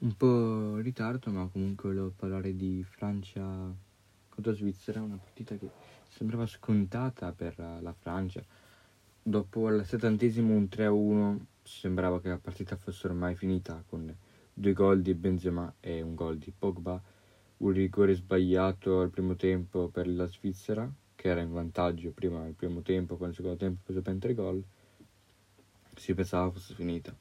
un 0.00 0.16
po' 0.16 0.76
in 0.76 0.82
ritardo, 0.82 1.30
ma 1.30 1.46
comunque 1.48 1.90
volevo 1.90 2.12
parlare 2.14 2.56
di 2.56 2.82
Francia 2.88 3.42
contro 4.28 4.54
Svizzera, 4.54 5.02
una 5.02 5.16
partita 5.16 5.56
che 5.56 5.68
sembrava 6.08 6.46
scontata 6.46 7.32
per 7.32 7.58
la 7.58 7.92
Francia. 7.92 8.42
Dopo 9.22 9.68
il 9.68 9.84
settantesimo 9.84 10.54
un 10.54 10.68
3-1 10.70 11.38
sembrava 11.62 12.20
che 12.20 12.28
la 12.28 12.38
partita 12.38 12.76
fosse 12.76 13.08
ormai 13.08 13.34
finita 13.34 13.82
con 13.86 14.14
due 14.52 14.72
gol 14.72 15.02
di 15.02 15.12
Benzema 15.14 15.72
e 15.80 16.00
un 16.00 16.14
gol 16.14 16.38
di 16.38 16.52
Pogba, 16.56 17.00
un 17.58 17.72
rigore 17.72 18.14
sbagliato 18.14 19.00
al 19.00 19.10
primo 19.10 19.34
tempo 19.36 19.88
per 19.88 20.08
la 20.08 20.26
Svizzera 20.26 20.90
che 21.14 21.28
era 21.28 21.42
in 21.42 21.52
vantaggio 21.52 22.12
prima 22.12 22.42
del 22.42 22.54
primo 22.54 22.80
tempo, 22.80 23.16
poi 23.16 23.26
nel 23.26 23.36
secondo 23.36 23.58
tempo 23.58 23.80
preso 23.84 24.00
ben 24.00 24.18
tre 24.18 24.32
gol, 24.32 24.64
si 25.94 26.14
pensava 26.14 26.50
fosse 26.50 26.72
finita. 26.72 27.14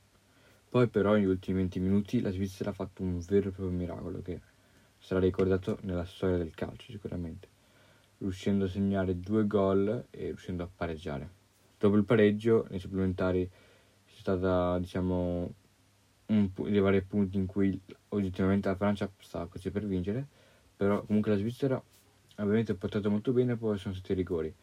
Poi 0.69 0.87
però 0.87 1.13
negli 1.15 1.25
ultimi 1.25 1.57
20 1.57 1.79
minuti 1.79 2.21
la 2.21 2.29
Svizzera 2.29 2.69
ha 2.69 2.73
fatto 2.73 3.01
un 3.01 3.17
vero 3.27 3.49
e 3.49 3.51
proprio 3.51 3.75
miracolo 3.75 4.21
che 4.21 4.39
sarà 4.99 5.19
ricordato 5.19 5.79
nella 5.81 6.05
storia 6.05 6.37
del 6.37 6.53
calcio 6.53 6.91
sicuramente, 6.91 7.47
riuscendo 8.19 8.65
a 8.65 8.67
segnare 8.67 9.19
due 9.19 9.47
gol 9.47 10.05
e 10.11 10.25
riuscendo 10.25 10.61
a 10.61 10.69
pareggiare. 10.73 11.27
Dopo 11.79 11.95
il 11.95 12.03
pareggio, 12.03 12.67
nei 12.69 12.77
supplementari, 12.77 13.49
c'è 14.05 14.15
stata, 14.19 14.77
diciamo, 14.77 15.53
un, 16.27 16.49
dei 16.53 16.79
vari 16.79 17.01
punti 17.01 17.37
in 17.37 17.47
cui 17.47 17.81
oggettivamente 18.09 18.67
la 18.67 18.75
Francia 18.75 19.09
stava 19.17 19.47
così 19.47 19.71
per 19.71 19.87
vincere, 19.87 20.27
però 20.77 21.01
comunque 21.03 21.31
la 21.31 21.37
Svizzera 21.37 21.81
ha 22.35 22.73
portato 22.77 23.09
molto 23.09 23.31
bene, 23.31 23.55
poi 23.55 23.79
sono 23.79 23.95
stati 23.95 24.11
i 24.11 24.15
rigori. 24.15 24.53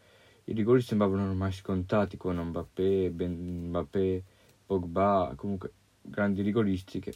I 0.44 0.52
rigori 0.52 0.82
sembravano 0.82 1.28
ormai 1.28 1.50
scontati 1.50 2.16
con 2.16 2.36
Mbappé, 2.36 3.10
ben 3.10 3.66
Mbappé, 3.66 4.22
Pogba, 4.66 5.32
comunque 5.34 5.72
grandi 6.08 6.42
rigoristi 6.42 7.00
che 7.00 7.14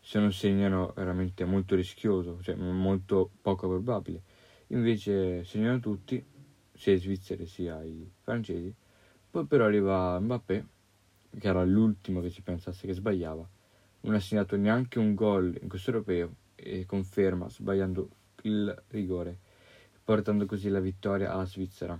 se 0.00 0.18
non 0.18 0.32
segnano 0.32 0.92
veramente 0.96 1.44
molto 1.44 1.74
rischioso, 1.74 2.40
cioè 2.42 2.54
molto 2.54 3.30
poco 3.40 3.68
probabile. 3.68 4.22
Invece 4.68 5.44
segnano 5.44 5.78
tutti, 5.78 6.24
sia 6.72 6.94
i 6.94 6.98
svizzeri 6.98 7.46
sia 7.46 7.82
i 7.82 8.10
francesi. 8.22 8.74
Poi 9.30 9.44
però 9.44 9.66
arriva 9.66 10.18
Mbappé, 10.18 10.66
che 11.38 11.48
era 11.48 11.64
l'ultimo 11.64 12.20
che 12.20 12.30
si 12.30 12.40
pensasse 12.40 12.86
che 12.86 12.94
sbagliava. 12.94 13.48
Non 14.02 14.14
ha 14.14 14.20
segnato 14.20 14.56
neanche 14.56 14.98
un 14.98 15.14
gol 15.14 15.56
in 15.60 15.68
questo 15.68 15.90
europeo 15.90 16.34
e 16.54 16.86
conferma 16.86 17.48
sbagliando 17.48 18.08
il 18.42 18.82
rigore, 18.88 19.38
portando 20.02 20.46
così 20.46 20.68
la 20.68 20.80
vittoria 20.80 21.32
alla 21.32 21.44
Svizzera. 21.44 21.98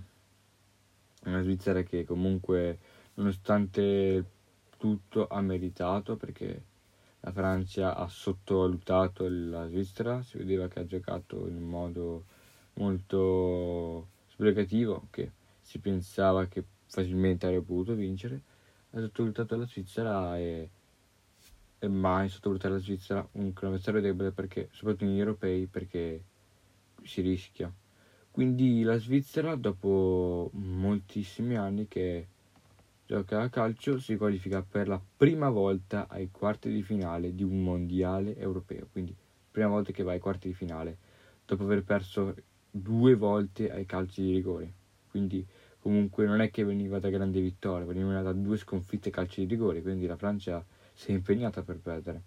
Una 1.25 1.41
Svizzera 1.41 1.83
che 1.83 2.03
comunque, 2.03 2.79
nonostante 3.13 4.25
tutto 4.81 5.27
ha 5.27 5.39
meritato 5.41 6.15
perché 6.15 6.63
la 7.19 7.31
Francia 7.31 7.95
ha 7.95 8.07
sottovalutato 8.07 9.27
la 9.29 9.67
Svizzera, 9.67 10.23
si 10.23 10.39
vedeva 10.39 10.67
che 10.67 10.79
ha 10.79 10.85
giocato 10.87 11.47
in 11.47 11.57
un 11.57 11.69
modo 11.69 12.23
molto 12.73 14.07
sbrigativo, 14.31 15.05
che 15.11 15.29
si 15.61 15.77
pensava 15.77 16.47
che 16.47 16.63
facilmente 16.87 17.45
avrebbe 17.45 17.63
potuto 17.63 17.93
vincere, 17.93 18.41
ha 18.89 18.99
sottovalutato 18.99 19.55
la 19.55 19.67
Svizzera 19.67 20.39
e, 20.39 20.69
e 21.77 21.87
mai 21.87 22.29
sottovalutare 22.29 22.73
la 22.73 22.79
Svizzera 22.79 23.27
un 23.33 23.53
avversario 23.53 24.01
debole 24.01 24.31
perché, 24.31 24.69
soprattutto 24.71 25.05
negli 25.05 25.19
europei, 25.19 25.67
perché 25.67 26.23
si 27.03 27.21
rischia. 27.21 27.71
Quindi 28.31 28.81
la 28.81 28.97
Svizzera, 28.97 29.53
dopo 29.53 30.49
moltissimi 30.53 31.55
anni 31.55 31.87
che 31.87 32.27
gioca 33.11 33.41
a 33.41 33.49
calcio, 33.49 33.99
si 33.99 34.15
qualifica 34.15 34.61
per 34.61 34.87
la 34.87 34.97
prima 35.17 35.49
volta 35.49 36.07
ai 36.07 36.31
quarti 36.31 36.71
di 36.71 36.81
finale 36.81 37.35
di 37.35 37.43
un 37.43 37.61
mondiale 37.61 38.37
europeo, 38.37 38.87
quindi 38.89 39.13
prima 39.51 39.67
volta 39.67 39.91
che 39.91 40.01
va 40.01 40.13
ai 40.13 40.19
quarti 40.19 40.47
di 40.47 40.53
finale, 40.53 40.97
dopo 41.45 41.63
aver 41.63 41.83
perso 41.83 42.33
due 42.71 43.15
volte 43.15 43.69
ai 43.69 43.85
calci 43.85 44.21
di 44.21 44.31
rigore. 44.31 44.71
Quindi 45.09 45.45
comunque 45.79 46.25
non 46.25 46.39
è 46.39 46.49
che 46.51 46.63
veniva 46.63 46.99
da 46.99 47.09
grandi 47.09 47.41
vittorie, 47.41 47.85
veniva 47.85 48.21
da 48.21 48.31
due 48.31 48.55
sconfitte 48.55 49.09
ai 49.09 49.13
calci 49.13 49.41
di 49.41 49.47
rigore, 49.47 49.81
quindi 49.81 50.07
la 50.07 50.15
Francia 50.15 50.65
si 50.93 51.11
è 51.11 51.13
impegnata 51.13 51.63
per 51.63 51.79
perdere. 51.79 52.21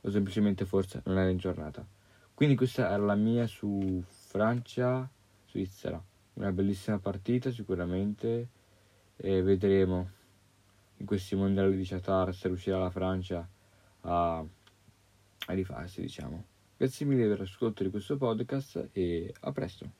O 0.00 0.10
semplicemente 0.10 0.64
forse 0.64 1.02
non 1.04 1.18
era 1.18 1.30
in 1.30 1.38
giornata. 1.38 1.86
Quindi 2.34 2.56
questa 2.56 2.90
era 2.90 3.04
la 3.04 3.14
mia 3.14 3.46
su 3.46 4.02
Francia-Svizzera. 4.04 6.02
Una 6.32 6.50
bellissima 6.50 6.98
partita 6.98 7.52
sicuramente 7.52 8.58
e 9.22 9.42
vedremo 9.42 10.10
in 10.96 11.06
questi 11.06 11.34
mondiali 11.36 11.76
di 11.76 11.84
Qatar 11.84 12.34
se 12.34 12.48
riuscirà 12.48 12.78
la 12.78 12.90
Francia 12.90 13.48
a, 14.02 14.38
a 14.38 15.52
rifarsi, 15.52 16.00
diciamo. 16.00 16.44
Grazie 16.76 17.06
mille 17.06 17.28
per 17.28 17.40
l'ascolto 17.40 17.82
di 17.82 17.90
questo 17.90 18.16
podcast 18.16 18.88
e 18.92 19.32
a 19.40 19.52
presto. 19.52 19.99